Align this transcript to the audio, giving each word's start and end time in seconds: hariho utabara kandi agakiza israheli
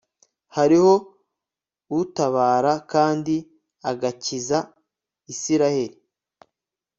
hariho 0.55 0.93
utabara 2.01 2.73
kandi 2.91 3.35
agakiza 3.91 4.57
israheli 5.33 5.97